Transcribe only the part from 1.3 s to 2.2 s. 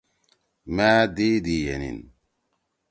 دی ینیِن۔